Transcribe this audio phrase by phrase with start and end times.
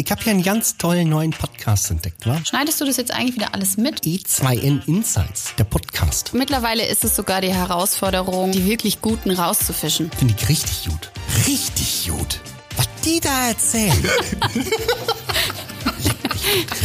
[0.00, 2.40] Ich habe hier einen ganz tollen neuen Podcast entdeckt, wa?
[2.44, 4.04] Schneidest du das jetzt eigentlich wieder alles mit?
[4.04, 6.32] E2N Insights, der Podcast.
[6.34, 10.10] Mittlerweile ist es sogar die Herausforderung, die wirklich Guten rauszufischen.
[10.12, 11.10] Finde ich richtig gut.
[11.46, 12.40] Richtig gut.
[12.76, 13.92] Was die da erzählen.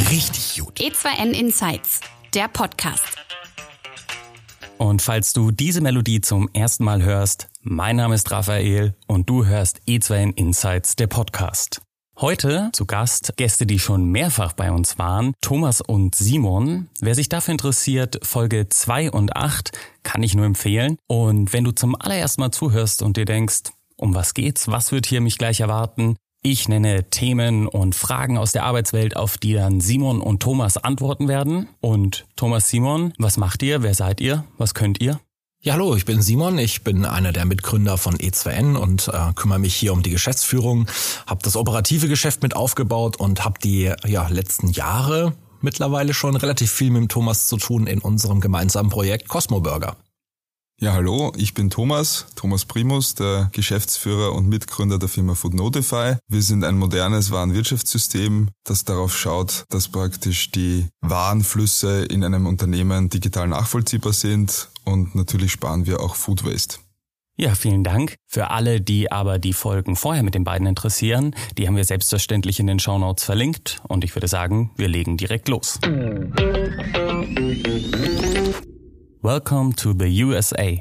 [0.10, 0.80] richtig gut.
[0.80, 2.02] E2N Insights,
[2.34, 3.04] der Podcast.
[4.78, 9.46] Und falls du diese Melodie zum ersten Mal hörst, mein Name ist Raphael und du
[9.46, 11.80] hörst E2N Insights, der Podcast.
[12.20, 16.88] Heute zu Gast Gäste, die schon mehrfach bei uns waren, Thomas und Simon.
[17.02, 19.72] Wer sich dafür interessiert, Folge 2 und 8
[20.04, 20.98] kann ich nur empfehlen.
[21.08, 25.08] Und wenn du zum allerersten Mal zuhörst und dir denkst, um was geht's, was wird
[25.08, 29.82] hier mich gleich erwarten, ich nenne Themen und Fragen aus der Arbeitswelt, auf die dann
[29.82, 31.68] Simon und Thomas antworten werden.
[31.82, 33.82] Und Thomas Simon, was macht ihr?
[33.82, 34.46] Wer seid ihr?
[34.58, 35.20] Was könnt ihr?
[35.66, 39.60] Ja, hallo, ich bin Simon, ich bin einer der Mitgründer von E2N und äh, kümmere
[39.60, 40.88] mich hier um die Geschäftsführung,
[41.26, 46.70] habe das operative Geschäft mit aufgebaut und habe die ja, letzten Jahre mittlerweile schon relativ
[46.70, 49.96] viel mit Thomas zu tun in unserem gemeinsamen Projekt Cosmo Burger.
[50.82, 56.18] Ja, hallo, ich bin Thomas, Thomas Primus, der Geschäftsführer und Mitgründer der Firma Food Notify.
[56.28, 63.08] Wir sind ein modernes Warenwirtschaftssystem, das darauf schaut, dass praktisch die Warenflüsse in einem Unternehmen
[63.08, 66.78] digital nachvollziehbar sind und natürlich sparen wir auch Food Waste.
[67.36, 68.16] Ja, vielen Dank.
[68.28, 72.60] Für alle, die aber die Folgen vorher mit den beiden interessieren, die haben wir selbstverständlich
[72.60, 75.80] in den Shownotes verlinkt und ich würde sagen, wir legen direkt los.
[79.24, 80.78] Welcome to the USA.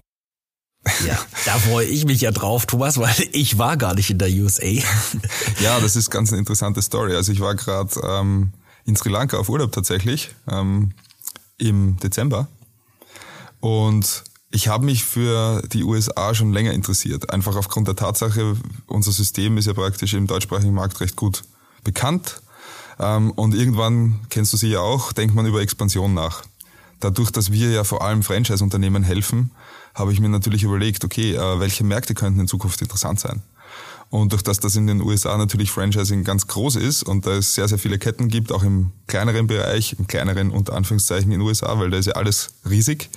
[1.07, 4.29] Ja, da freue ich mich ja drauf, Thomas, weil ich war gar nicht in der
[4.29, 4.67] USA.
[5.61, 7.15] Ja, das ist ganz eine interessante Story.
[7.15, 8.53] Also ich war gerade ähm,
[8.85, 10.93] in Sri Lanka auf Urlaub tatsächlich ähm,
[11.57, 12.49] im Dezember
[13.63, 17.31] und ich habe mich für die USA schon länger interessiert.
[17.31, 18.55] Einfach aufgrund der Tatsache,
[18.87, 21.45] unser System ist ja praktisch im deutschsprachigen Markt recht gut
[21.83, 22.43] bekannt.
[22.99, 26.43] Ähm, und irgendwann, kennst du sie ja auch, denkt man über Expansion nach
[27.03, 29.51] dadurch, dass wir ja vor allem Franchise-Unternehmen helfen,
[29.95, 33.43] habe ich mir natürlich überlegt, okay, äh, welche Märkte könnten in Zukunft interessant sein?
[34.11, 37.55] Und durch das das in den USA natürlich Franchising ganz groß ist und da es
[37.55, 41.47] sehr, sehr viele Ketten gibt, auch im kleineren Bereich, im kleineren unter Anführungszeichen in den
[41.47, 43.09] USA, weil da ist ja alles riesig.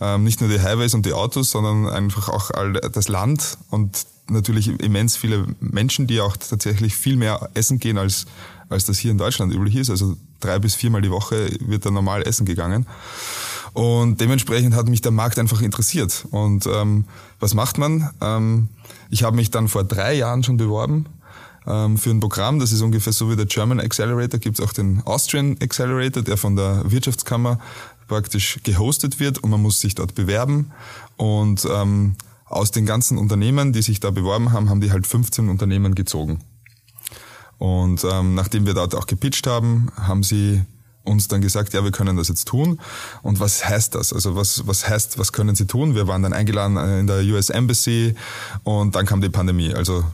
[0.00, 4.06] Ähm, nicht nur die Highways und die Autos, sondern einfach auch all das Land und
[4.30, 8.26] natürlich immens viele Menschen, die auch tatsächlich viel mehr essen gehen, als,
[8.68, 9.90] als das hier in Deutschland üblich ist.
[9.90, 12.86] Also drei bis viermal die Woche wird da normal essen gegangen.
[13.72, 16.26] Und dementsprechend hat mich der Markt einfach interessiert.
[16.30, 17.04] Und ähm,
[17.40, 18.10] was macht man?
[18.20, 18.68] Ähm,
[19.10, 21.06] ich habe mich dann vor drei Jahren schon beworben
[21.66, 24.72] ähm, für ein Programm, das ist ungefähr so wie der German Accelerator, gibt es auch
[24.72, 27.58] den Austrian Accelerator, der von der Wirtschaftskammer
[28.08, 30.72] praktisch gehostet wird und man muss sich dort bewerben.
[31.16, 35.48] Und ähm, aus den ganzen Unternehmen, die sich da beworben haben, haben die halt 15
[35.48, 36.40] Unternehmen gezogen.
[37.58, 40.62] Und ähm, nachdem wir dort auch gepitcht haben, haben sie
[41.04, 42.80] uns dann gesagt, ja, wir können das jetzt tun.
[43.22, 44.12] Und was heißt das?
[44.12, 45.94] Also was, was heißt, was können sie tun?
[45.94, 48.14] Wir waren dann eingeladen äh, in der US Embassy
[48.62, 49.74] und dann kam die Pandemie.
[49.74, 50.04] Also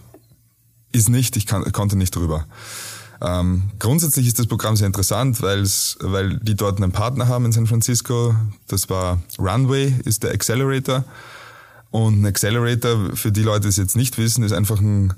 [0.93, 2.47] ist nicht, ich kann, konnte nicht drüber.
[3.23, 7.67] Ähm, grundsätzlich ist das Programm sehr interessant, weil die dort einen Partner haben in San
[7.67, 8.35] Francisco.
[8.69, 11.05] Das war Runway, ist der Accelerator.
[11.91, 15.15] Und ein Accelerator, für die Leute, die es jetzt nicht wissen, ist einfach ein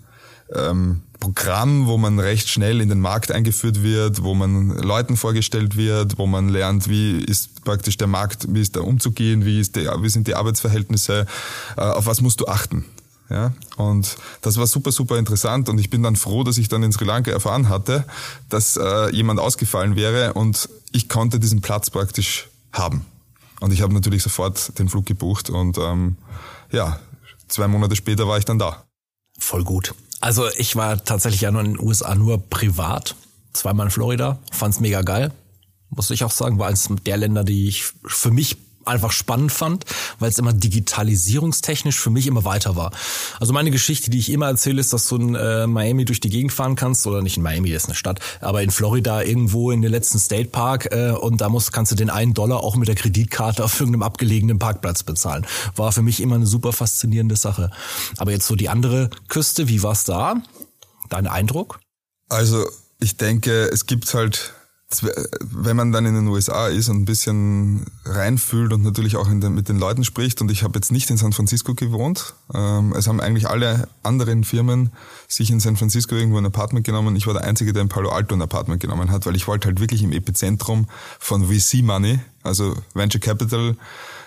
[0.54, 5.76] ähm, Programm, wo man recht schnell in den Markt eingeführt wird, wo man Leuten vorgestellt
[5.76, 9.76] wird, wo man lernt, wie ist praktisch der Markt, wie ist da umzugehen, wie, ist
[9.76, 11.26] die, wie sind die Arbeitsverhältnisse,
[11.76, 12.84] äh, auf was musst du achten.
[13.28, 15.68] Ja, und das war super, super interessant.
[15.68, 18.04] Und ich bin dann froh, dass ich dann in Sri Lanka erfahren hatte,
[18.48, 20.34] dass äh, jemand ausgefallen wäre.
[20.34, 23.04] Und ich konnte diesen Platz praktisch haben.
[23.60, 25.50] Und ich habe natürlich sofort den Flug gebucht.
[25.50, 26.16] Und ähm,
[26.70, 27.00] ja,
[27.48, 28.84] zwei Monate später war ich dann da.
[29.38, 29.94] Voll gut.
[30.20, 33.16] Also ich war tatsächlich ja nur in den USA nur privat,
[33.52, 35.32] zweimal in Florida, fand's mega geil,
[35.90, 38.56] muss ich auch sagen, war eines der Länder, die ich für mich
[38.86, 39.84] einfach spannend fand,
[40.18, 42.92] weil es immer digitalisierungstechnisch für mich immer weiter war.
[43.40, 46.30] Also meine Geschichte, die ich immer erzähle, ist, dass du in äh, Miami durch die
[46.30, 49.70] Gegend fahren kannst, oder nicht in Miami, das ist eine Stadt, aber in Florida irgendwo
[49.70, 52.76] in den letzten State Park äh, und da musst, kannst du den einen Dollar auch
[52.76, 55.46] mit der Kreditkarte auf irgendeinem abgelegenen Parkplatz bezahlen.
[55.74, 57.70] War für mich immer eine super faszinierende Sache.
[58.18, 60.42] Aber jetzt so die andere Küste, wie war's da?
[61.08, 61.80] Dein Eindruck?
[62.28, 62.66] Also
[62.98, 64.54] ich denke, es gibt halt
[64.88, 69.54] wenn man dann in den USA ist und ein bisschen reinfühlt und natürlich auch den,
[69.54, 73.08] mit den Leuten spricht, und ich habe jetzt nicht in San Francisco gewohnt, ähm, es
[73.08, 74.90] haben eigentlich alle anderen Firmen
[75.26, 77.16] sich in San Francisco irgendwo ein Apartment genommen.
[77.16, 79.66] Ich war der Einzige, der in Palo Alto ein Apartment genommen hat, weil ich wollte
[79.66, 80.86] halt wirklich im Epizentrum
[81.18, 83.76] von VC Money also Venture Capital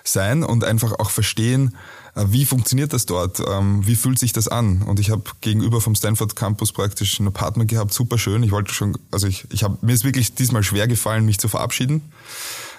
[0.03, 4.47] sein und einfach auch verstehen, äh, wie funktioniert das dort, ähm, wie fühlt sich das
[4.47, 4.81] an.
[4.83, 8.43] Und ich habe gegenüber vom Stanford Campus praktisch ein Apartment gehabt, super schön.
[8.43, 11.47] Ich wollte schon, also ich, ich habe mir ist wirklich diesmal schwer gefallen, mich zu
[11.47, 12.01] verabschieden,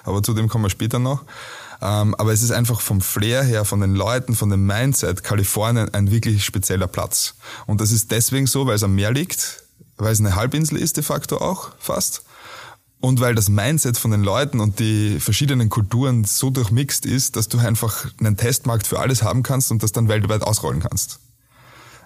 [0.05, 1.25] aber zu dem kommen wir später noch.
[1.83, 5.93] Ähm, aber es ist einfach vom Flair her, von den Leuten, von dem Mindset, Kalifornien
[5.95, 7.35] ein wirklich spezieller Platz.
[7.67, 9.65] Und das ist deswegen so, weil es am Meer liegt,
[9.97, 12.23] weil es eine Halbinsel ist de facto auch fast.
[13.01, 17.49] Und weil das Mindset von den Leuten und die verschiedenen Kulturen so durchmixt ist, dass
[17.49, 21.21] du einfach einen Testmarkt für alles haben kannst und das dann weltweit ausrollen kannst.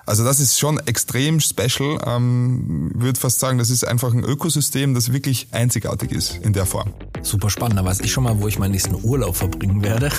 [0.06, 1.98] Also das ist schon extrem special.
[2.06, 6.66] Ähm, würde fast sagen, das ist einfach ein Ökosystem, das wirklich einzigartig ist in der
[6.66, 6.92] Form.
[7.22, 7.78] Super spannend.
[7.78, 10.10] Da weiß ich schon mal, wo ich meinen nächsten Urlaub verbringen werde.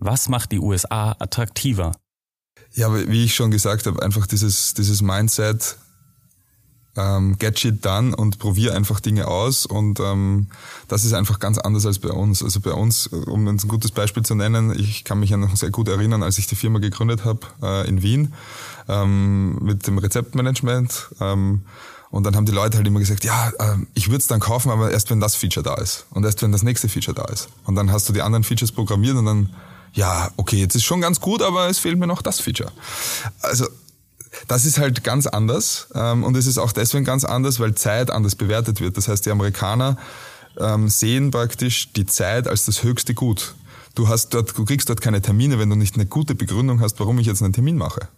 [0.00, 1.92] Was macht die USA attraktiver?
[2.74, 5.76] Ja, wie ich schon gesagt habe, einfach dieses, dieses Mindset,
[6.96, 10.48] ähm, get shit done und probier einfach Dinge aus und ähm,
[10.88, 12.42] das ist einfach ganz anders als bei uns.
[12.42, 15.70] Also bei uns, um ein gutes Beispiel zu nennen, ich kann mich ja noch sehr
[15.70, 18.34] gut erinnern, als ich die Firma gegründet habe äh, in Wien
[18.88, 21.62] ähm, mit dem Rezeptmanagement ähm,
[22.12, 24.70] und dann haben die Leute halt immer gesagt, ja, äh, ich würde es dann kaufen,
[24.70, 27.48] aber erst wenn das Feature da ist und erst wenn das nächste Feature da ist.
[27.64, 29.50] Und dann hast du die anderen Features programmiert und dann,
[29.94, 32.70] ja, okay, jetzt ist schon ganz gut, aber es fehlt mir noch das Feature.
[33.40, 33.66] Also
[34.48, 38.10] das ist halt ganz anders ähm, und es ist auch deswegen ganz anders, weil Zeit
[38.10, 38.96] anders bewertet wird.
[38.96, 39.96] Das heißt, die Amerikaner
[40.58, 43.54] ähm, sehen praktisch die Zeit als das höchste Gut.
[43.94, 46.98] Du hast dort, du kriegst dort keine Termine, wenn du nicht eine gute Begründung hast,
[47.00, 48.08] warum ich jetzt einen Termin mache.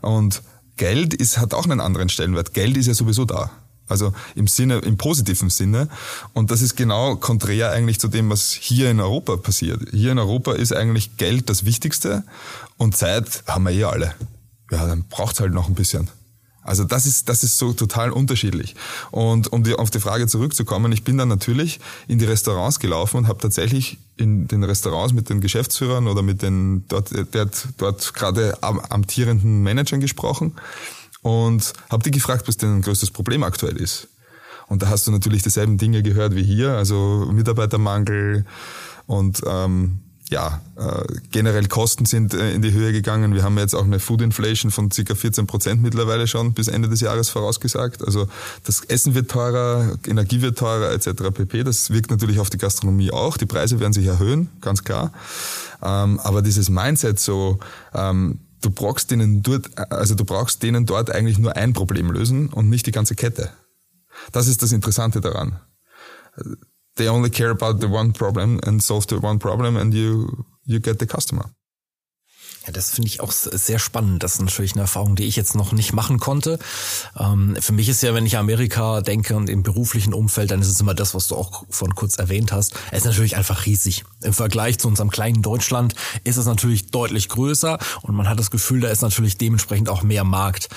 [0.00, 0.42] Und
[0.76, 2.54] Geld ist, hat auch einen anderen Stellenwert.
[2.54, 3.50] Geld ist ja sowieso da.
[3.88, 5.88] Also im Sinne, im positiven Sinne.
[6.34, 9.80] Und das ist genau konträr eigentlich zu dem, was hier in Europa passiert.
[9.92, 12.24] Hier in Europa ist eigentlich Geld das Wichtigste
[12.76, 14.14] und Zeit haben wir eh alle
[14.70, 16.10] ja, dann braucht's halt noch ein bisschen.
[16.66, 18.74] Also das ist, das ist so total unterschiedlich.
[19.12, 21.78] Und um die, auf die Frage zurückzukommen, ich bin dann natürlich
[22.08, 26.42] in die Restaurants gelaufen und habe tatsächlich in den Restaurants mit den Geschäftsführern oder mit
[26.42, 30.54] den dort, der, dort gerade amtierenden Managern gesprochen
[31.22, 34.08] und habe die gefragt, was denn ein größtes Problem aktuell ist.
[34.66, 38.44] Und da hast du natürlich dieselben Dinge gehört wie hier, also Mitarbeitermangel
[39.06, 43.32] und ähm, ja, äh, generell Kosten sind äh, in die Höhe gegangen.
[43.34, 45.14] Wir haben jetzt auch eine Food Inflation von ca.
[45.14, 48.02] 14 Prozent mittlerweile schon bis Ende des Jahres vorausgesagt.
[48.04, 48.26] Also
[48.64, 51.30] das Essen wird teurer, Energie wird teurer etc.
[51.32, 51.62] pp.
[51.62, 53.36] Das wirkt natürlich auf die Gastronomie auch.
[53.36, 55.12] Die Preise werden sich erhöhen, ganz klar.
[55.80, 57.60] Ähm, aber dieses Mindset so,
[57.94, 62.48] ähm, du brauchst denen dort, also du brauchst denen dort eigentlich nur ein Problem lösen
[62.48, 63.50] und nicht die ganze Kette.
[64.32, 65.60] Das ist das Interessante daran
[66.96, 70.80] they only care about the one problem and solve the one problem and you, you
[70.80, 71.50] get the customer.
[72.66, 74.24] Ja, das finde ich auch sehr spannend.
[74.24, 76.58] Das ist natürlich eine Erfahrung, die ich jetzt noch nicht machen konnte.
[77.16, 80.68] Ähm, für mich ist ja, wenn ich Amerika denke und im beruflichen Umfeld, dann ist
[80.68, 82.74] es immer das, was du auch von kurz erwähnt hast.
[82.90, 84.04] Es ist natürlich einfach riesig.
[84.22, 85.94] Im Vergleich zu unserem kleinen Deutschland
[86.24, 90.02] ist es natürlich deutlich größer und man hat das Gefühl, da ist natürlich dementsprechend auch
[90.02, 90.68] mehr Markt.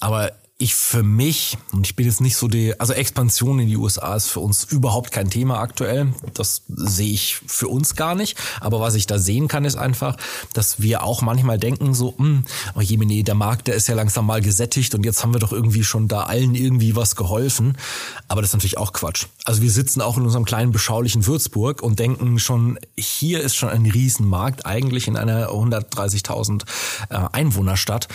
[0.00, 0.32] Aber
[0.62, 4.14] ich für mich, und ich bin jetzt nicht so die, also Expansion in die USA
[4.14, 6.14] ist für uns überhaupt kein Thema aktuell.
[6.34, 8.38] Das sehe ich für uns gar nicht.
[8.60, 10.16] Aber was ich da sehen kann, ist einfach,
[10.52, 12.44] dass wir auch manchmal denken so, hm,
[12.76, 15.52] oh Jemine, der Markt, der ist ja langsam mal gesättigt und jetzt haben wir doch
[15.52, 17.76] irgendwie schon da allen irgendwie was geholfen.
[18.28, 19.26] Aber das ist natürlich auch Quatsch.
[19.44, 23.68] Also wir sitzen auch in unserem kleinen beschaulichen Würzburg und denken schon, hier ist schon
[23.68, 26.62] ein Riesenmarkt, eigentlich in einer 130.000
[27.10, 28.06] äh, Einwohnerstadt.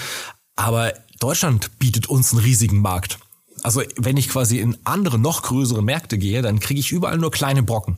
[0.56, 3.20] Aber Deutschland bietet uns einen riesigen Markt.
[3.64, 7.32] Also wenn ich quasi in andere, noch größere Märkte gehe, dann kriege ich überall nur
[7.32, 7.98] kleine Brocken.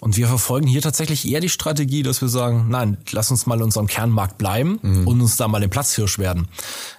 [0.00, 3.56] Und wir verfolgen hier tatsächlich eher die Strategie, dass wir sagen, nein, lass uns mal
[3.56, 5.06] in unserem Kernmarkt bleiben mhm.
[5.06, 6.48] und uns da mal den Platzhirsch werden.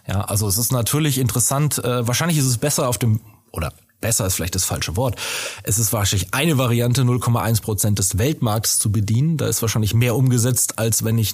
[0.07, 3.19] Ja, also es ist natürlich interessant, äh, wahrscheinlich ist es besser auf dem,
[3.51, 5.19] oder besser ist vielleicht das falsche Wort.
[5.63, 9.37] Es ist wahrscheinlich eine Variante, 0,1 Prozent des Weltmarkts zu bedienen.
[9.37, 11.33] Da ist wahrscheinlich mehr umgesetzt, als wenn ich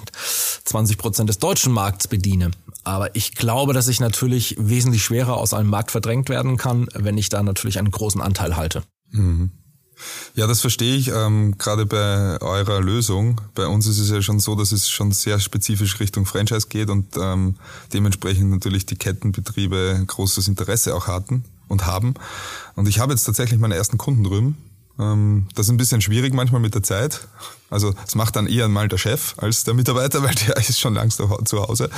[0.63, 2.51] 20 Prozent des deutschen Markts bediene.
[2.84, 7.18] Aber ich glaube, dass ich natürlich wesentlich schwerer aus einem Markt verdrängt werden kann, wenn
[7.18, 8.84] ich da natürlich einen großen Anteil halte.
[9.12, 9.52] Mhm.
[10.36, 11.10] Ja, das verstehe ich.
[11.10, 13.40] Ähm, gerade bei eurer Lösung.
[13.54, 16.90] Bei uns ist es ja schon so, dass es schon sehr spezifisch Richtung Franchise geht
[16.90, 17.56] und ähm,
[17.94, 22.16] dementsprechend natürlich die Kettenbetriebe großes Interesse auch hatten und haben.
[22.75, 24.58] Und ich habe jetzt tatsächlich meine ersten Kunden drüben
[24.97, 27.27] das ist ein bisschen schwierig manchmal mit der Zeit.
[27.71, 30.93] Also es macht dann eher mal der Chef als der Mitarbeiter, weil der ist schon
[30.93, 31.89] längst zu Hause.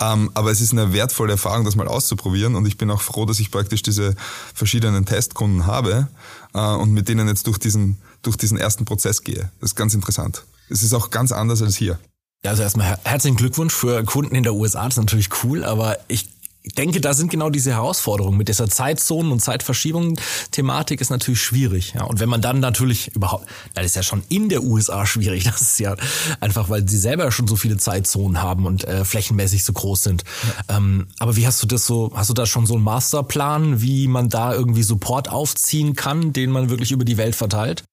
[0.00, 2.56] Ähm, aber es ist eine wertvolle Erfahrung, das mal auszuprobieren.
[2.56, 4.16] Und ich bin auch froh, dass ich praktisch diese
[4.54, 6.08] verschiedenen Testkunden habe
[6.54, 9.50] äh, und mit denen jetzt durch diesen, durch diesen ersten Prozess gehe.
[9.60, 10.44] Das ist ganz interessant.
[10.68, 11.98] Es ist auch ganz anders als hier.
[12.44, 14.84] Ja, also erstmal herzlichen Glückwunsch für Kunden in der USA.
[14.84, 16.28] Das ist natürlich cool, aber ich
[16.64, 21.94] denke, da sind genau diese Herausforderungen mit dieser Zeitzonen- und Zeitverschiebung-Thematik ist natürlich schwierig.
[21.94, 22.04] Ja.
[22.04, 25.60] Und wenn man dann natürlich überhaupt, das ist ja schon in der USA schwierig, das
[25.60, 25.96] ist ja
[26.40, 30.24] einfach, weil sie selber schon so viele Zeitzonen haben und äh, flächenmäßig so groß sind.
[30.68, 30.76] Ja.
[30.76, 34.06] Ähm, aber wie hast du das so, hast du da schon so einen Masterplan, wie
[34.06, 37.84] man da irgendwie Support aufziehen kann, den man wirklich über die Welt verteilt?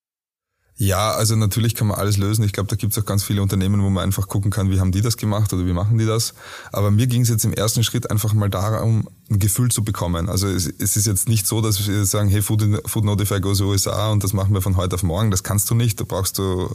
[0.81, 2.45] Ja, also natürlich kann man alles lösen.
[2.45, 4.79] Ich glaube, da gibt es auch ganz viele Unternehmen, wo man einfach gucken kann, wie
[4.79, 6.33] haben die das gemacht oder wie machen die das.
[6.71, 10.29] Aber mir ging es jetzt im ersten Schritt einfach mal darum, ein Gefühl zu bekommen.
[10.29, 13.59] Also es, es ist jetzt nicht so, dass wir sagen, hey, Food, Food Notify goes
[13.59, 15.31] USA und das machen wir von heute auf morgen.
[15.31, 15.99] Das kannst du nicht.
[15.99, 16.73] Da brauchst du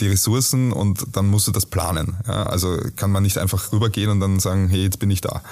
[0.00, 2.16] die Ressourcen und dann musst du das planen.
[2.26, 5.42] Ja, also kann man nicht einfach rübergehen und dann sagen, hey, jetzt bin ich da.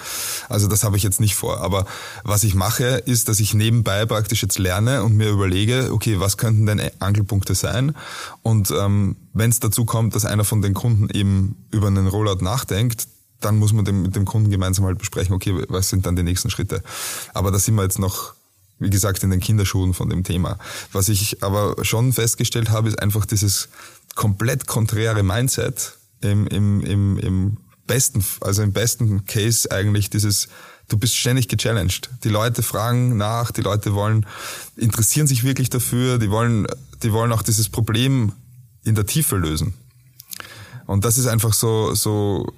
[0.49, 1.61] Also das habe ich jetzt nicht vor.
[1.61, 1.87] Aber
[2.25, 6.37] was ich mache, ist, dass ich nebenbei praktisch jetzt lerne und mir überlege, okay, was
[6.37, 7.95] könnten denn Angelpunkte sein?
[8.43, 12.43] Und ähm, wenn es dazu kommt, dass einer von den Kunden eben über einen Rollout
[12.43, 13.07] nachdenkt,
[13.41, 16.23] dann muss man dem, mit dem Kunden gemeinsam halt besprechen, okay, was sind dann die
[16.23, 16.83] nächsten Schritte.
[17.35, 18.35] Aber da sind wir jetzt noch
[18.83, 20.59] wie gesagt, in den Kinderschuhen von dem Thema.
[20.93, 23.69] Was ich aber schon festgestellt habe, ist einfach dieses
[24.15, 30.49] komplett konträre Mindset im, im, im, im besten, also im besten Case eigentlich dieses,
[30.89, 32.11] du bist ständig gechallenged.
[32.25, 34.27] Die Leute fragen nach, die Leute wollen,
[34.77, 36.67] interessieren sich wirklich dafür, die wollen,
[37.03, 38.33] die wollen auch dieses Problem
[38.85, 39.75] in der Tiefe lösen.
[40.87, 42.53] Und das ist einfach so, so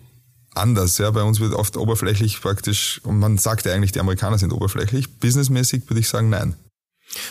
[0.55, 0.99] anders.
[0.99, 4.53] Ja, bei uns wird oft oberflächlich praktisch, und man sagt ja eigentlich, die Amerikaner sind
[4.53, 5.19] oberflächlich.
[5.19, 6.55] Businessmäßig würde ich sagen, nein.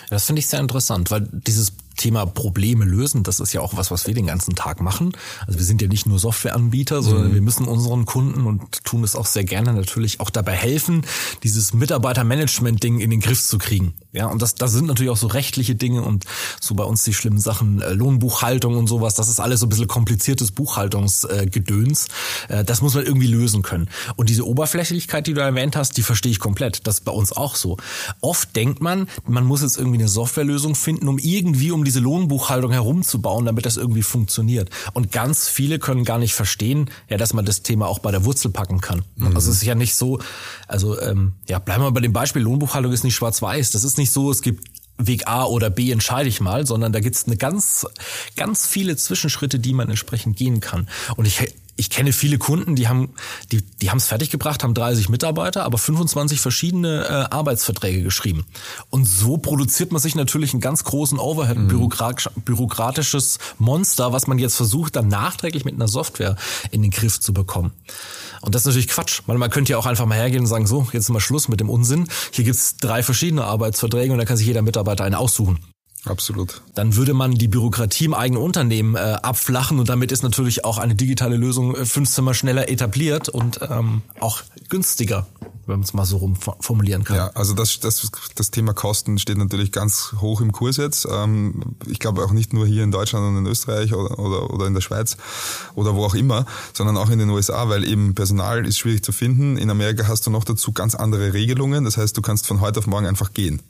[0.10, 3.92] Das finde ich sehr interessant, weil dieses Thema Probleme lösen, das ist ja auch was,
[3.92, 5.12] was wir den ganzen Tag machen.
[5.46, 7.34] Also wir sind ja nicht nur Softwareanbieter, sondern mhm.
[7.36, 11.06] wir müssen unseren Kunden und tun es auch sehr gerne natürlich auch dabei helfen,
[11.44, 13.94] dieses Mitarbeitermanagement-Ding in den Griff zu kriegen.
[14.14, 16.26] Ja, und das, das sind natürlich auch so rechtliche Dinge und
[16.62, 19.70] so bei uns die schlimmen Sachen, äh, Lohnbuchhaltung und sowas, das ist alles so ein
[19.70, 22.08] bisschen kompliziertes Buchhaltungsgedöns.
[22.48, 23.90] Äh, das muss man irgendwie lösen können.
[24.16, 26.86] Und diese Oberflächlichkeit, die du erwähnt hast, die verstehe ich komplett.
[26.86, 27.78] Das ist bei uns auch so.
[28.22, 32.72] Oft denkt man, man muss jetzt irgendwie eine Softwarelösung finden, um irgendwie um diese Lohnbuchhaltung
[32.72, 34.70] herumzubauen, damit das irgendwie funktioniert.
[34.94, 38.26] Und ganz viele können gar nicht verstehen, ja, dass man das Thema auch bei der
[38.26, 39.04] Wurzel packen kann.
[39.16, 39.36] Mhm.
[39.36, 40.20] Also es ist ja nicht so,
[40.68, 43.72] also ähm, ja, bleiben wir bei dem Beispiel, Lohnbuchhaltung ist nicht schwarz-weiß.
[43.72, 44.68] Das ist nicht so, es gibt
[44.98, 47.88] Weg A oder B entscheide ich mal, sondern da gibt es eine ganz,
[48.36, 50.88] ganz viele Zwischenschritte, die man entsprechend gehen kann.
[51.18, 53.14] Und ich ich kenne viele Kunden, die haben
[53.52, 58.46] die die haben es fertiggebracht, haben 30 Mitarbeiter, aber 25 verschiedene äh, Arbeitsverträge geschrieben.
[58.90, 61.68] Und so produziert man sich natürlich einen ganz großen Overhead, mhm.
[61.68, 66.36] bürokratisch, bürokratisches Monster, was man jetzt versucht, dann nachträglich mit einer Software
[66.72, 67.72] in den Griff zu bekommen.
[68.42, 70.68] Und das ist natürlich Quatsch, weil man könnte ja auch einfach mal hergehen und sagen,
[70.68, 72.08] so, jetzt ist mal Schluss mit dem Unsinn.
[72.32, 75.60] Hier gibt's drei verschiedene Arbeitsverträge und da kann sich jeder Mitarbeiter einen aussuchen.
[76.06, 76.62] Absolut.
[76.76, 80.78] Dann würde man die Bürokratie im eigenen Unternehmen äh, abflachen und damit ist natürlich auch
[80.78, 85.28] eine digitale Lösung äh, fünfzimmer schneller etabliert und ähm, auch günstiger,
[85.66, 87.16] wenn man es mal so rum formulieren kann.
[87.16, 91.08] Ja, also das, das, das Thema Kosten steht natürlich ganz hoch im Kurs jetzt.
[91.10, 94.68] Ähm, ich glaube auch nicht nur hier in Deutschland und in Österreich oder, oder, oder
[94.68, 95.16] in der Schweiz
[95.76, 99.14] oder wo auch immer, sondern auch in den USA, weil eben Personal ist schwierig zu
[99.14, 99.58] finden.
[99.58, 101.86] In Amerika hast du noch dazu ganz andere Regelungen.
[101.86, 103.62] Das heißt, du kannst von heute auf morgen einfach gehen.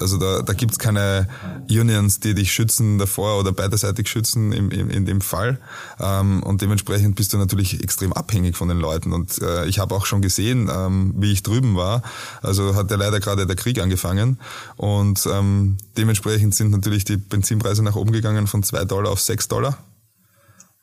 [0.00, 1.28] Also da, da gibt es keine
[1.68, 5.58] Unions, die dich schützen davor oder beiderseitig schützen im, im, in dem Fall.
[6.00, 9.12] Ähm, und dementsprechend bist du natürlich extrem abhängig von den Leuten.
[9.12, 12.02] Und äh, ich habe auch schon gesehen, ähm, wie ich drüben war.
[12.42, 14.38] Also hat ja leider gerade der Krieg angefangen.
[14.76, 19.48] Und ähm, dementsprechend sind natürlich die Benzinpreise nach oben gegangen von zwei Dollar auf sechs
[19.48, 19.78] Dollar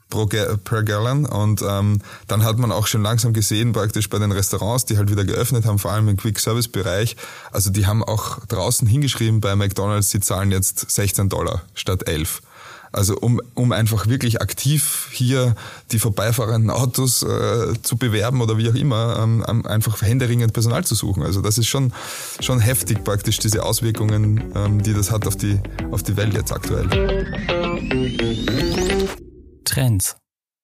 [0.10, 1.26] pro per Gallon.
[1.26, 5.10] Und ähm, dann hat man auch schon langsam gesehen, praktisch bei den Restaurants, die halt
[5.10, 7.16] wieder geöffnet haben, vor allem im Quick-Service-Bereich,
[7.52, 12.42] also die haben auch draußen hingeschrieben bei McDonalds, sie zahlen jetzt 16 Dollar statt 11.
[12.96, 15.56] Also um, um einfach wirklich aktiv hier
[15.92, 20.96] die vorbeifahrenden Autos äh, zu bewerben oder wie auch immer, ähm, einfach händeringend Personal zu
[20.96, 21.22] suchen.
[21.24, 21.92] Also das ist schon,
[22.40, 25.60] schon heftig praktisch, diese Auswirkungen, ähm, die das hat auf die,
[25.92, 26.88] auf die Welt jetzt aktuell.
[29.66, 30.16] Trends?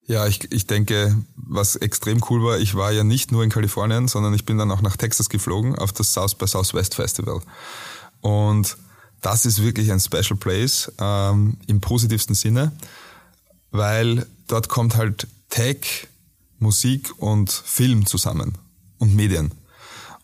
[0.07, 4.07] Ja, ich, ich denke, was extrem cool war, ich war ja nicht nur in Kalifornien,
[4.07, 7.41] sondern ich bin dann auch nach Texas geflogen auf das South by Southwest Festival.
[8.21, 8.77] Und
[9.21, 12.71] das ist wirklich ein Special Place ähm, im positivsten Sinne,
[13.69, 16.07] weil dort kommt halt Tech,
[16.57, 18.57] Musik und Film zusammen
[18.97, 19.51] und Medien.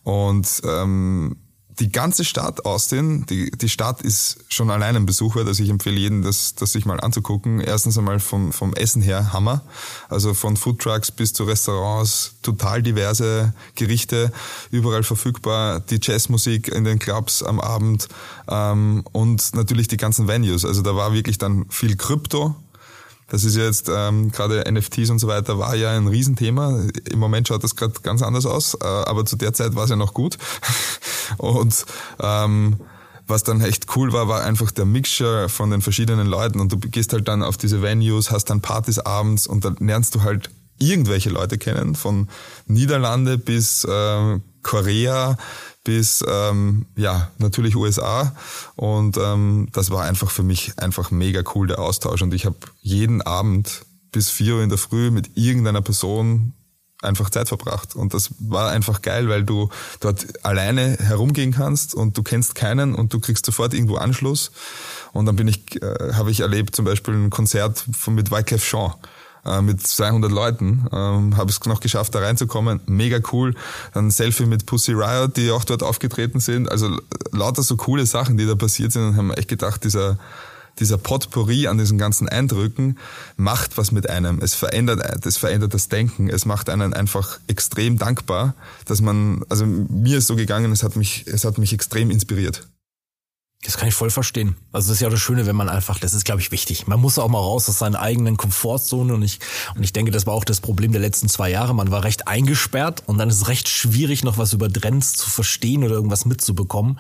[0.04, 1.38] Und ähm,
[1.80, 5.48] die ganze Stadt Austin, die, die Stadt ist schon allein ein Besuch wert.
[5.48, 7.60] Also ich empfehle jedem, das, das sich mal anzugucken.
[7.60, 9.62] Erstens einmal vom, vom Essen her Hammer.
[10.10, 14.32] Also von Foodtrucks bis zu Restaurants, total diverse Gerichte,
[14.72, 15.80] überall verfügbar.
[15.80, 18.08] Die Jazzmusik in den Clubs am Abend
[18.48, 20.66] ähm, und natürlich die ganzen Venues.
[20.66, 22.56] Also da war wirklich dann viel Krypto,
[23.28, 26.82] Das ist jetzt ähm, gerade NFTs und so weiter war ja ein Riesenthema.
[27.12, 29.90] Im Moment schaut das gerade ganz anders aus, äh, aber zu der Zeit war es
[29.90, 30.38] ja noch gut.
[31.38, 31.86] und
[32.22, 32.78] ähm,
[33.28, 36.78] was dann echt cool war, war einfach der Mixture von den verschiedenen Leuten und du
[36.78, 40.50] gehst halt dann auf diese Venues, hast dann Partys abends und dann lernst du halt
[40.80, 42.30] irgendwelche Leute kennen, von
[42.68, 45.38] Niederlande bis äh, Korea
[45.88, 48.36] bis ähm, ja natürlich USA
[48.76, 52.58] und ähm, das war einfach für mich einfach mega cool der Austausch und ich habe
[52.82, 56.52] jeden Abend bis vier Uhr in der Früh mit irgendeiner Person
[57.02, 57.96] einfach Zeit verbracht.
[57.96, 62.96] Und das war einfach geil, weil du dort alleine herumgehen kannst und du kennst keinen
[62.96, 64.52] und du kriegst sofort irgendwo Anschluss.
[65.14, 68.68] Und dann bin ich, äh, habe ich erlebt zum Beispiel ein Konzert von, mit Wyclef
[68.68, 68.94] Jean
[69.48, 72.82] äh, mit 200 Leuten, ähm, habe es noch geschafft, da reinzukommen.
[72.86, 73.56] Mega cool.
[73.94, 76.70] Dann ein Selfie mit Pussy Riot, die auch dort aufgetreten sind.
[76.70, 76.98] Also
[77.32, 80.18] lauter so coole Sachen, die da passiert sind und haben echt gedacht, dieser
[80.80, 82.98] dieser Potpourri an diesen ganzen Eindrücken
[83.36, 84.40] macht was mit einem.
[84.42, 86.30] Es verändert, es verändert das Denken.
[86.30, 88.54] Es macht einen einfach extrem dankbar,
[88.86, 92.68] dass man, also mir ist so gegangen, es hat mich, es hat mich extrem inspiriert.
[93.64, 94.56] Das kann ich voll verstehen.
[94.72, 96.86] Also das ist ja das Schöne, wenn man einfach, das ist glaube ich wichtig.
[96.86, 99.40] Man muss auch mal raus aus seiner eigenen Komfortzone und ich
[99.76, 101.74] und ich denke, das war auch das Problem der letzten zwei Jahre.
[101.74, 105.28] Man war recht eingesperrt und dann ist es recht schwierig, noch was über Trends zu
[105.30, 107.00] verstehen oder irgendwas mitzubekommen.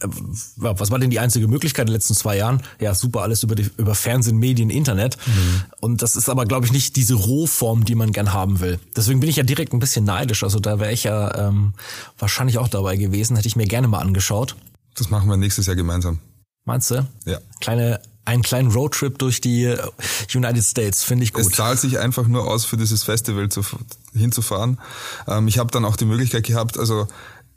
[0.00, 0.08] Äh,
[0.56, 2.62] was war denn die einzige Möglichkeit in den letzten zwei Jahren?
[2.80, 5.16] Ja, super, alles über die, über Fernsehen, Medien, Internet.
[5.24, 5.62] Mhm.
[5.80, 8.80] Und das ist aber glaube ich nicht diese Rohform, die man gern haben will.
[8.96, 10.42] Deswegen bin ich ja direkt ein bisschen neidisch.
[10.42, 11.74] Also da wäre ich ja ähm,
[12.18, 14.56] wahrscheinlich auch dabei gewesen, hätte ich mir gerne mal angeschaut.
[14.94, 16.18] Das machen wir nächstes Jahr gemeinsam.
[16.64, 17.06] Meinst du?
[17.24, 17.38] Ja.
[17.60, 19.78] Kleine, einen kleinen Roadtrip durch die äh,
[20.34, 21.42] United States, finde ich gut.
[21.42, 23.62] Es zahlt sich einfach nur aus, für dieses Festival zu,
[24.12, 24.78] hinzufahren.
[25.26, 27.08] Ähm, ich habe dann auch die Möglichkeit gehabt, also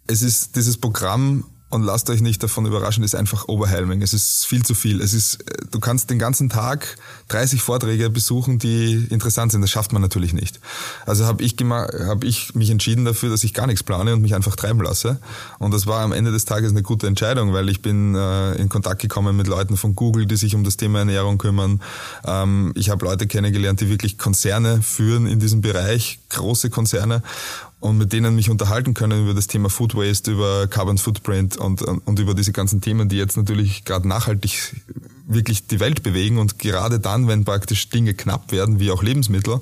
[0.08, 4.02] es ist dieses Programm und lasst euch nicht davon überraschen, ist einfach Oberhelming.
[4.02, 5.02] Es ist viel zu viel.
[5.02, 9.62] Es ist, du kannst den ganzen Tag 30 Vorträge besuchen, die interessant sind.
[9.62, 10.60] Das schafft man natürlich nicht.
[11.06, 14.34] Also habe ich, hab ich mich entschieden dafür, dass ich gar nichts plane und mich
[14.34, 15.20] einfach treiben lasse.
[15.60, 18.70] Und das war am Ende des Tages eine gute Entscheidung, weil ich bin äh, in
[18.70, 21.82] Kontakt gekommen mit Leuten von Google, die sich um das Thema Ernährung kümmern.
[22.26, 27.22] Ähm, ich habe Leute kennengelernt, die wirklich Konzerne führen in diesem Bereich, große Konzerne
[27.86, 31.84] und mit denen mich unterhalten können über das Thema Food Waste, über Carbon Footprint und,
[31.84, 34.82] und über diese ganzen Themen, die jetzt natürlich gerade nachhaltig
[35.28, 39.62] wirklich die Welt bewegen und gerade dann, wenn praktisch Dinge knapp werden, wie auch Lebensmittel,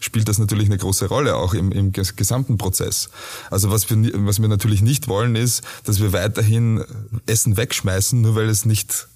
[0.00, 3.10] spielt das natürlich eine große Rolle auch im, im gesamten Prozess.
[3.48, 6.84] Also was wir, was wir natürlich nicht wollen, ist, dass wir weiterhin
[7.26, 9.06] Essen wegschmeißen, nur weil es nicht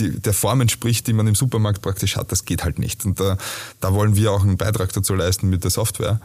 [0.00, 2.32] die, der Form entspricht, die man im Supermarkt praktisch hat.
[2.32, 3.04] Das geht halt nicht.
[3.04, 3.38] Und da,
[3.80, 6.20] da wollen wir auch einen Beitrag dazu leisten mit der Software.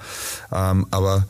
[0.52, 1.28] Ähm, aber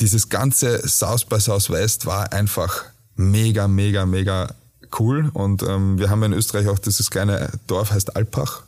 [0.00, 2.84] dieses ganze South by Southwest war einfach
[3.16, 4.54] mega, mega, mega
[4.98, 5.30] cool.
[5.32, 8.62] Und ähm, wir haben in Österreich auch dieses kleine Dorf, heißt Alpach.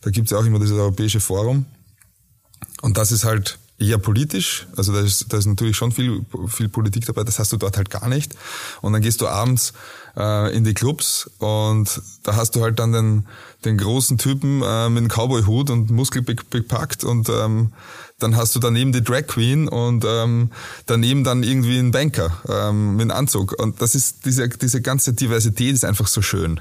[0.00, 1.66] Da gibt's ja auch immer dieses Europäische Forum.
[2.82, 4.66] Und das ist halt eher politisch.
[4.76, 7.24] Also da ist, da ist natürlich schon viel, viel Politik dabei.
[7.24, 8.34] Das hast du dort halt gar nicht.
[8.80, 9.72] Und dann gehst du abends
[10.16, 13.26] äh, in die Clubs und da hast du halt dann den,
[13.64, 17.72] den großen Typen äh, mit dem Cowboy-Hut und Muskel bepackt und ähm,
[18.18, 20.50] dann hast du daneben die Drag Queen und ähm,
[20.86, 23.58] daneben dann irgendwie einen Banker ähm, mit einem Anzug.
[23.58, 26.60] Und das ist diese, diese ganze Diversität ist einfach so schön.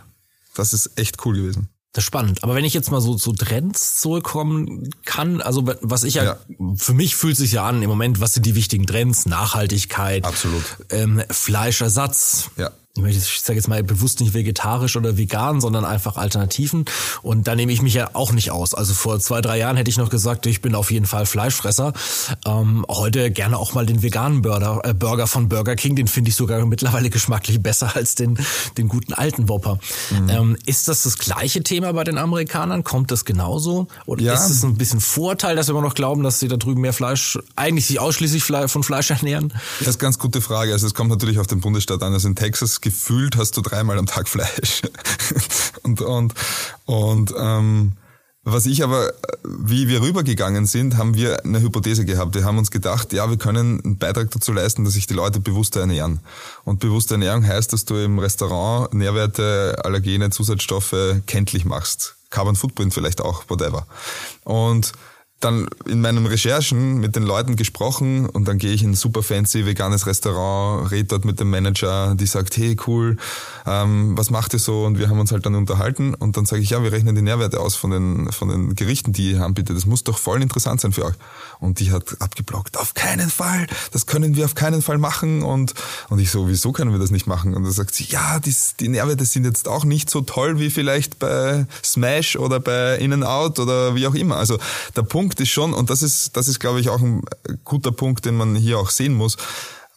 [0.56, 1.70] Das ist echt cool gewesen.
[1.92, 2.44] Das ist spannend.
[2.44, 6.38] Aber wenn ich jetzt mal so zu Trends zurückkommen kann, also was ich ja, ja,
[6.76, 9.26] für mich fühlt sich ja an im Moment, was sind die wichtigen Trends?
[9.26, 10.24] Nachhaltigkeit.
[10.24, 10.64] Absolut.
[10.90, 12.52] Ähm, Fleischersatz.
[12.58, 12.72] Ja
[13.06, 16.86] ich sage jetzt mal bewusst nicht vegetarisch oder vegan, sondern einfach Alternativen.
[17.22, 18.74] Und da nehme ich mich ja auch nicht aus.
[18.74, 21.94] Also vor zwei, drei Jahren hätte ich noch gesagt, ich bin auf jeden Fall Fleischfresser.
[22.46, 25.96] Ähm, heute gerne auch mal den veganen Burger, äh, Burger von Burger King.
[25.96, 28.38] Den finde ich sogar mittlerweile geschmacklich besser als den,
[28.78, 29.80] den guten alten Whopper.
[30.12, 30.30] Mhm.
[30.30, 32.84] Ähm, ist das das gleiche Thema bei den Amerikanern?
[32.84, 33.88] Kommt das genauso?
[34.06, 34.34] Oder ja.
[34.34, 36.94] ist es ein bisschen Vorteil, dass wir immer noch glauben, dass sie da drüben mehr
[36.94, 39.54] Fleisch, eigentlich sich ausschließlich von Fleisch ernähren?
[39.80, 40.74] Das ist eine ganz gute Frage.
[40.74, 42.14] Also es kommt natürlich auf den Bundesstaat an.
[42.14, 44.82] Also in Texas gefühlt hast du dreimal am Tag Fleisch.
[45.84, 46.34] und und,
[46.86, 47.94] und ähm,
[48.44, 52.34] was ich aber, wie wir rübergegangen sind, haben wir eine Hypothese gehabt.
[52.34, 55.40] Wir haben uns gedacht, ja, wir können einen Beitrag dazu leisten, dass sich die Leute
[55.40, 56.20] bewusster ernähren.
[56.64, 60.96] Und bewusste Ernährung heißt, dass du im Restaurant Nährwerte, Allergene, Zusatzstoffe
[61.28, 62.16] kenntlich machst.
[62.32, 63.86] Carbon Footprint vielleicht auch, whatever.
[64.46, 64.94] Und
[65.40, 69.24] dann in meinen Recherchen mit den Leuten gesprochen und dann gehe ich in ein super
[69.24, 73.18] fancy veganes Restaurant, rede dort mit dem Manager, die sagt, hey cool,
[73.66, 74.86] ähm, was macht ihr so?
[74.86, 77.22] Und wir haben uns halt dann unterhalten und dann sage ich, ja, wir rechnen die
[77.22, 79.78] Nährwerte aus von den, von den Gerichten, die ihr anbietet.
[79.78, 81.16] Das muss doch voll interessant sein für euch.
[81.60, 85.44] Und die hat abgeblockt, auf keinen Fall, das können wir auf keinen Fall machen.
[85.44, 85.74] Und,
[86.10, 87.56] und ich so, wieso können wir das nicht machen?
[87.56, 90.70] Und dann sagt sie, ja, die, die Nährwerte sind jetzt auch nicht so toll wie
[90.70, 94.36] vielleicht bei Smash oder bei In-N-Out oder wie auch immer.
[94.36, 94.58] Also
[94.96, 97.24] der Punkt ist schon, und das ist, das ist glaube ich auch ein
[97.64, 99.38] guter Punkt, den man hier auch sehen muss,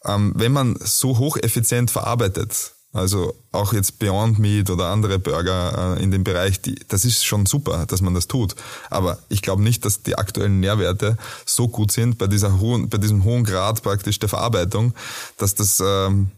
[0.05, 6.03] ähm, wenn man so hocheffizient verarbeitet, also auch jetzt Beyond Meat oder andere Burger äh,
[6.03, 8.55] in dem Bereich, die, das ist schon super, dass man das tut.
[8.91, 11.17] Aber ich glaube nicht, dass die aktuellen Nährwerte
[11.47, 14.93] so gut sind bei dieser hohen, bei diesem hohen Grad praktisch der Verarbeitung,
[15.39, 16.31] dass das ähm,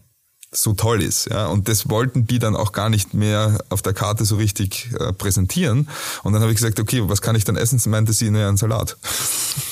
[0.55, 1.29] so toll ist.
[1.29, 1.47] Ja?
[1.47, 5.13] Und das wollten die dann auch gar nicht mehr auf der Karte so richtig äh,
[5.13, 5.89] präsentieren.
[6.23, 7.79] Und dann habe ich gesagt, okay, was kann ich dann essen?
[7.79, 8.97] Sie meinte sie, naja, einen Salat.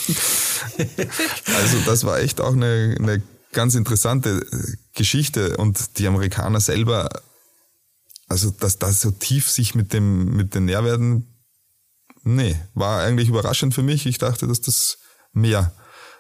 [0.78, 3.22] also das war echt auch eine, eine
[3.54, 7.10] ganz interessante äh, Geschichte und die Amerikaner selber,
[8.28, 11.28] also dass das so tief sich mit dem mit den Nährwerten,
[12.24, 14.06] nee, war eigentlich überraschend für mich.
[14.06, 14.98] Ich dachte, dass das
[15.32, 15.74] mehr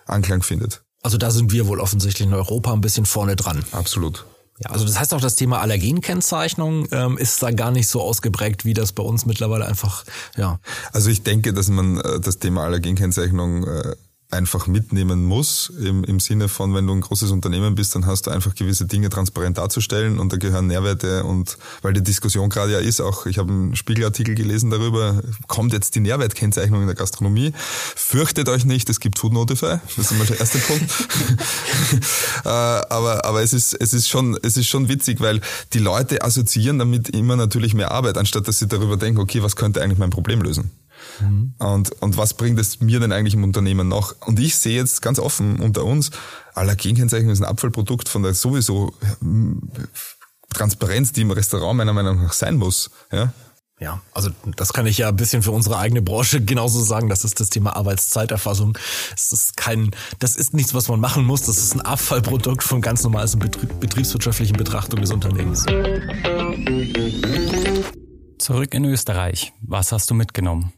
[0.06, 0.84] Anklang findet.
[1.02, 3.66] Also da sind wir wohl offensichtlich in Europa ein bisschen vorne dran.
[3.72, 4.26] Absolut.
[4.60, 8.66] Ja, also das heißt auch, das Thema Allergenkennzeichnung ähm, ist da gar nicht so ausgeprägt,
[8.66, 10.06] wie das bei uns mittlerweile einfach,
[10.38, 10.60] ja.
[10.92, 13.96] Also ich denke, dass man äh, das Thema Allergenkennzeichnung äh,
[14.34, 18.28] einfach mitnehmen muss, im, im Sinne von, wenn du ein großes Unternehmen bist, dann hast
[18.28, 22.74] du einfach gewisse Dinge transparent darzustellen und da gehören Nährwerte und weil die Diskussion gerade
[22.74, 26.96] ja ist, auch ich habe einen Spiegelartikel gelesen darüber, kommt jetzt die Nährwertkennzeichnung in der
[26.96, 27.54] Gastronomie.
[27.96, 30.92] Fürchtet euch nicht, es gibt Food Notify, das ist mal der erste Punkt.
[32.44, 35.40] Äh, aber aber es ist es ist schon es ist schon witzig, weil
[35.74, 39.56] die Leute assoziieren damit immer natürlich mehr Arbeit, anstatt dass sie darüber denken, okay, was
[39.56, 40.72] könnte eigentlich mein Problem lösen?
[41.20, 41.54] Mhm.
[41.60, 44.16] Und, und was bringt es mir denn eigentlich im Unternehmen noch?
[44.26, 46.12] Und ich sehe jetzt ganz offen unter uns,
[46.54, 48.94] Allergenkennzeichnung ist ein Abfallprodukt von der sowieso
[50.54, 52.92] Transparenz, die im Restaurant meiner Meinung nach sein muss.
[53.12, 53.34] Ja?
[53.80, 57.10] Ja, also das kann ich ja ein bisschen für unsere eigene Branche genauso sagen.
[57.10, 58.78] Das ist das Thema Arbeitszeiterfassung.
[59.14, 61.42] Es ist kein, das ist nichts, was man machen muss.
[61.42, 65.66] Das ist ein Abfallprodukt von ganz normalen Betrieb, betriebswirtschaftlichen Betrachtung des Unternehmens.
[68.38, 69.54] Zurück in Österreich.
[69.62, 70.72] Was hast du mitgenommen?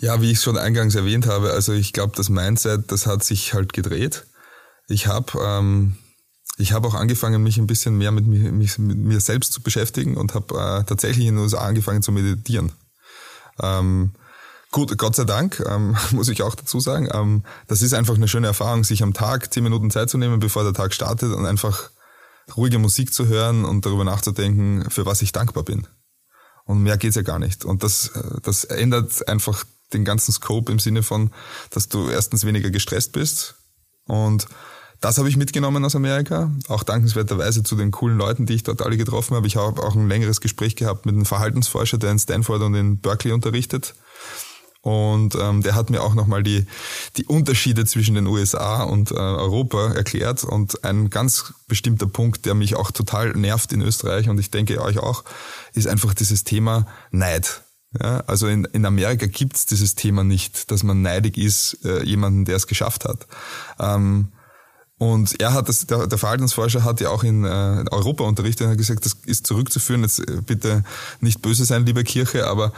[0.00, 3.52] Ja, wie ich schon eingangs erwähnt habe, also ich glaube, das Mindset, das hat sich
[3.54, 4.26] halt gedreht.
[4.86, 5.96] Ich habe ähm,
[6.58, 9.62] ich habe auch angefangen, mich ein bisschen mehr mit mir, mich, mit mir selbst zu
[9.62, 12.72] beschäftigen und habe äh, tatsächlich in den USA angefangen zu meditieren.
[13.62, 14.10] Ähm,
[14.72, 17.08] gut, Gott sei Dank, ähm, muss ich auch dazu sagen.
[17.12, 20.40] Ähm, das ist einfach eine schöne Erfahrung, sich am Tag zehn Minuten Zeit zu nehmen,
[20.40, 21.90] bevor der Tag startet und einfach
[22.56, 25.86] ruhige Musik zu hören und darüber nachzudenken, für was ich dankbar bin.
[26.64, 27.64] Und mehr geht's ja gar nicht.
[27.64, 31.30] Und das, äh, das ändert einfach den ganzen Scope im Sinne von,
[31.70, 33.56] dass du erstens weniger gestresst bist
[34.04, 34.48] und
[35.00, 38.82] das habe ich mitgenommen aus Amerika, auch dankenswerterweise zu den coolen Leuten, die ich dort
[38.82, 39.46] alle getroffen habe.
[39.46, 42.98] Ich habe auch ein längeres Gespräch gehabt mit einem Verhaltensforscher, der in Stanford und in
[42.98, 43.94] Berkeley unterrichtet.
[44.80, 46.66] Und ähm, der hat mir auch nochmal die,
[47.16, 50.42] die Unterschiede zwischen den USA und äh, Europa erklärt.
[50.42, 54.80] Und ein ganz bestimmter Punkt, der mich auch total nervt in Österreich und ich denke
[54.80, 55.24] euch auch,
[55.74, 57.62] ist einfach dieses Thema Neid.
[58.00, 62.44] Ja, also in, in Amerika gibt's dieses Thema nicht, dass man neidig ist, äh, jemanden,
[62.44, 63.26] der es geschafft hat.
[63.78, 64.28] Ähm,
[64.98, 68.72] und er hat das, der, der Verhaltensforscher hat ja auch in äh, Europa unterrichtet und
[68.72, 70.84] hat gesagt, das ist zurückzuführen, jetzt äh, bitte
[71.20, 72.72] nicht böse sein, liebe Kirche, aber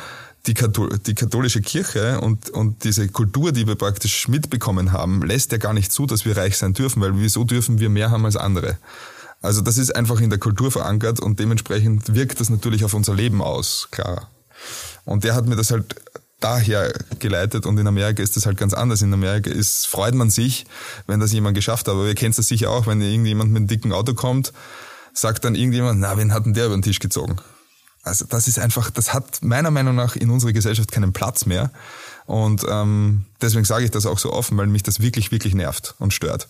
[0.46, 5.50] die, Kathol die katholische Kirche und, und diese Kultur, die wir praktisch mitbekommen haben, lässt
[5.52, 8.26] ja gar nicht zu, dass wir reich sein dürfen, weil wieso dürfen wir mehr haben
[8.26, 8.78] als andere?
[9.42, 13.14] Also das ist einfach in der Kultur verankert und dementsprechend wirkt das natürlich auf unser
[13.14, 14.28] Leben aus, klar.
[15.04, 15.96] Und der hat mir das halt
[16.40, 19.02] daher geleitet und in Amerika ist das halt ganz anders.
[19.02, 20.66] In Amerika ist, freut man sich,
[21.06, 21.94] wenn das jemand geschafft hat.
[21.94, 24.52] Aber ihr kennt das sicher auch, wenn irgendjemand mit einem dicken Auto kommt,
[25.12, 27.36] sagt dann irgendjemand, na, wen hat denn der über den Tisch gezogen?
[28.02, 31.70] Also das ist einfach, das hat meiner Meinung nach in unserer Gesellschaft keinen Platz mehr.
[32.24, 35.94] Und ähm, deswegen sage ich das auch so offen, weil mich das wirklich, wirklich nervt
[35.98, 36.48] und stört.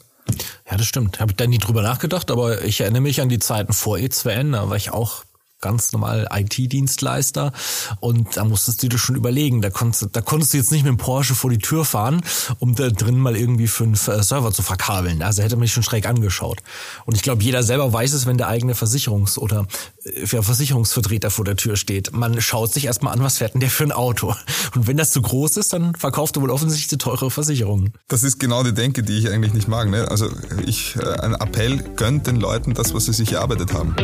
[0.70, 1.18] Ja, das stimmt.
[1.18, 4.52] Habe ich da nie drüber nachgedacht, aber ich erinnere mich an die Zeiten vor E2N,
[4.52, 5.24] da war ich auch
[5.60, 7.52] ganz normal IT-Dienstleister
[8.00, 10.90] und da musstest du dir schon überlegen, da konntest, da konntest du jetzt nicht mit
[10.90, 12.22] dem Porsche vor die Tür fahren,
[12.58, 15.22] um da drin mal irgendwie fünf äh, Server zu verkabeln.
[15.22, 16.58] Also hätte man mich schon schräg angeschaut.
[17.04, 19.66] Und ich glaube, jeder selber weiß es, wenn der eigene Versicherungs- oder
[20.04, 22.12] äh, Versicherungsvertreter vor der Tür steht.
[22.12, 24.34] Man schaut sich erstmal an, was fährt denn der für ein Auto?
[24.74, 27.92] Und wenn das zu groß ist, dann verkauft er wohl offensichtlich teure Versicherung.
[28.08, 29.88] Das ist genau die Denke, die ich eigentlich nicht mag.
[29.90, 30.08] Ne?
[30.08, 30.28] Also
[30.66, 33.94] ich, äh, ein Appell gönnt den Leuten das, was sie sich erarbeitet haben.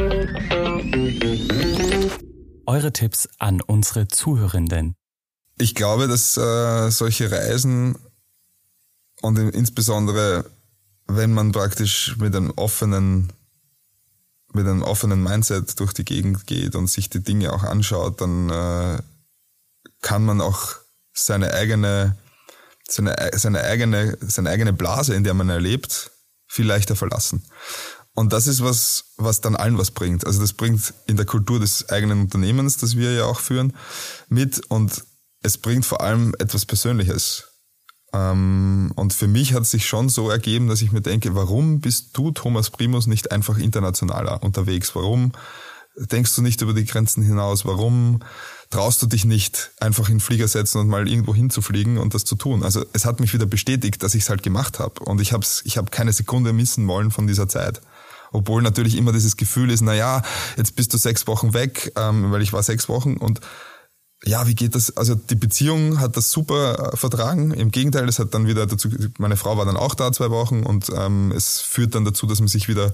[2.67, 4.97] Eure Tipps an unsere Zuhörenden.
[5.59, 7.97] Ich glaube, dass äh, solche Reisen
[9.23, 10.45] und insbesondere,
[11.07, 13.33] wenn man praktisch mit einem offenen,
[14.53, 18.51] mit einem offenen Mindset durch die Gegend geht und sich die Dinge auch anschaut, dann
[18.51, 18.99] äh,
[20.03, 20.75] kann man auch
[21.13, 22.17] seine eigene,
[22.89, 26.11] seine, seine eigene, seine eigene Blase, in der man erlebt,
[26.47, 27.45] viel leichter verlassen.
[28.17, 30.27] Und das ist was, was dann allen was bringt.
[30.27, 33.75] Also das bringt in der Kultur des eigenen Unternehmens, das wir ja auch führen,
[34.29, 35.05] mit und
[35.43, 37.45] es bringt vor allem etwas Persönliches.
[38.15, 41.81] Ähm, und für mich hat es sich schon so ergeben, dass ich mir denke, warum
[41.81, 44.95] bist du, Thomas Primus, nicht einfach internationaler unterwegs?
[44.95, 45.33] Warum
[45.97, 47.67] denkst du nicht über die Grenzen hinaus?
[47.67, 48.21] Warum
[48.71, 52.25] traust du dich nicht, einfach in den Flieger setzen und mal irgendwo hinzufliegen und das
[52.25, 52.63] zu tun?
[52.63, 55.05] Also es hat mich wieder bestätigt, dass ich es halt gemacht habe.
[55.05, 57.83] Und ich habe ich hab keine Sekunde missen wollen von dieser Zeit.
[58.33, 60.23] Obwohl natürlich immer dieses Gefühl ist, na ja,
[60.57, 63.41] jetzt bist du sechs Wochen weg, ähm, weil ich war sechs Wochen und
[64.25, 64.97] ja, wie geht das?
[64.97, 67.53] Also die Beziehung hat das super äh, vertragen.
[67.53, 70.63] Im Gegenteil, es hat dann wieder dazu, meine Frau war dann auch da zwei Wochen
[70.65, 72.93] und ähm, es führt dann dazu, dass man sich wieder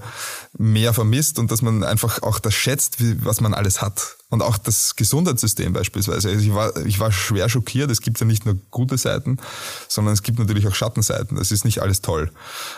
[0.57, 4.17] mehr vermisst und dass man einfach auch das schätzt, wie, was man alles hat.
[4.29, 6.29] Und auch das Gesundheitssystem beispielsweise.
[6.29, 7.89] Also ich war, ich war schwer schockiert.
[7.89, 9.37] Es gibt ja nicht nur gute Seiten,
[9.87, 11.37] sondern es gibt natürlich auch Schattenseiten.
[11.37, 12.31] Es ist nicht alles toll.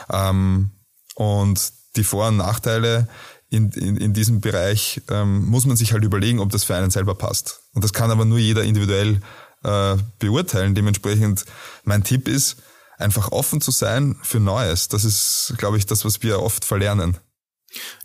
[0.10, 0.70] Ähm,
[1.16, 1.60] und
[1.96, 3.08] die Vor- und Nachteile
[3.50, 6.92] in, in, in diesem Bereich ähm, muss man sich halt überlegen, ob das für einen
[6.92, 7.62] selber passt.
[7.74, 9.22] Und das kann aber nur jeder individuell
[9.64, 10.76] äh, beurteilen.
[10.76, 11.46] Dementsprechend
[11.84, 12.58] mein Tipp ist,
[12.98, 14.88] einfach offen zu sein für Neues.
[14.88, 17.18] Das ist, glaube ich, das, was wir oft verlernen.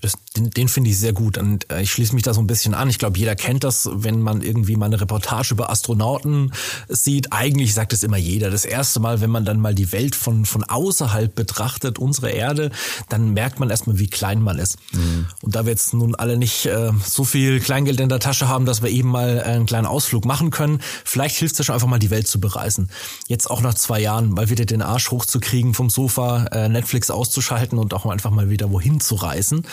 [0.00, 2.47] Das, den, den finde ich sehr gut und äh, ich schließe mich da so ein
[2.47, 2.88] bisschen an.
[2.88, 6.53] Ich glaube, jeder kennt das, wenn man irgendwie mal eine Reportage über Astronauten
[6.88, 7.33] sieht.
[7.33, 8.49] Eigentlich sagt es immer jeder.
[8.49, 12.71] Das erste Mal, wenn man dann mal die Welt von, von außerhalb betrachtet, unsere Erde,
[13.09, 14.79] dann merkt man erstmal, wie klein man ist.
[14.93, 15.27] Mhm.
[15.43, 18.66] Und da wir jetzt nun alle nicht äh, so viel Kleingeld in der Tasche haben,
[18.66, 21.88] dass wir eben mal einen kleinen Ausflug machen können, vielleicht hilft es ja schon einfach
[21.88, 22.88] mal die Welt zu bereisen.
[23.27, 27.81] Jetzt auch nach zwei Jahren mal wieder den Arsch hochzukriegen, vom Sofa äh, Netflix auszuschalten
[27.81, 29.64] und auch einfach mal wieder wohin zu reisen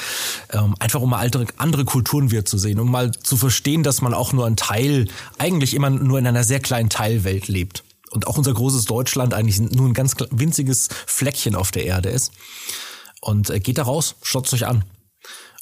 [0.52, 4.02] ähm, einfach um mal andere, andere Kulturen wieder zu sehen, um mal zu verstehen, dass
[4.02, 5.08] man auch nur ein Teil,
[5.38, 7.84] eigentlich immer nur in einer sehr kleinen Teilwelt lebt.
[8.12, 12.32] Und auch unser großes Deutschland eigentlich nur ein ganz winziges Fleckchen auf der Erde ist.
[13.22, 14.84] Und äh, geht da raus, schaut euch an.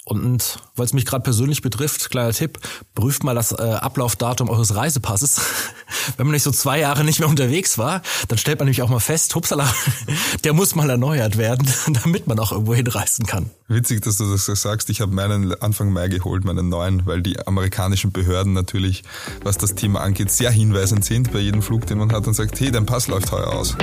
[0.08, 2.60] Und weil es mich gerade persönlich betrifft, kleiner Tipp,
[2.94, 5.42] prüft mal das äh, Ablaufdatum eures Reisepasses.
[6.18, 8.90] Wenn man nicht so zwei Jahre nicht mehr unterwegs war, dann stellt man nämlich auch
[8.90, 9.68] mal fest, hupsala,
[10.44, 11.68] der muss mal erneuert werden,
[12.04, 13.50] damit man auch irgendwo hinreisen kann.
[13.68, 14.92] Witzig, dass du das sagst.
[14.92, 19.02] Ich habe meinen Anfang Mai geholt, meinen neuen, weil die amerikanischen Behörden natürlich,
[19.44, 22.60] was das Thema angeht, sehr hinweisend sind bei jedem Flug, den man hat und sagt,
[22.60, 23.76] hey, dein Pass läuft heuer aus.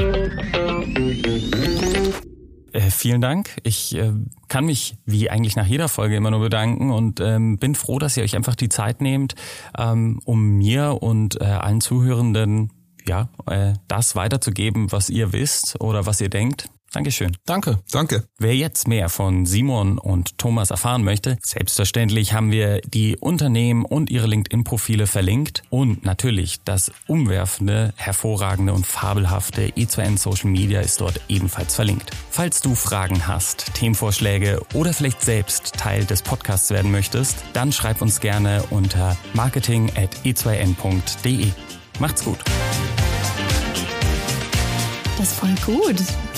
[2.73, 3.59] Äh, vielen Dank.
[3.63, 4.13] Ich äh,
[4.49, 8.17] kann mich wie eigentlich nach jeder Folge immer nur bedanken und ähm, bin froh, dass
[8.17, 9.35] ihr euch einfach die Zeit nehmt,
[9.79, 12.71] ähm, um mir und äh, allen Zuhörenden
[13.07, 16.69] ja äh, das weiterzugeben, was ihr wisst oder was ihr denkt.
[16.93, 17.37] Dankeschön.
[17.47, 17.81] Danke.
[17.91, 18.25] Danke.
[18.39, 24.11] Wer jetzt mehr von Simon und Thomas erfahren möchte, selbstverständlich haben wir die Unternehmen und
[24.11, 31.21] ihre LinkedIn-Profile verlinkt und natürlich das umwerfende, hervorragende und fabelhafte E2N Social Media ist dort
[31.29, 32.11] ebenfalls verlinkt.
[32.31, 38.03] Falls du Fragen hast, Themenvorschläge oder vielleicht selbst Teil des Podcasts werden möchtest, dann schreib
[38.03, 41.47] uns gerne unter marketing at e2n.de.
[41.99, 42.39] Macht's gut.
[45.19, 46.03] Das ist voll gut.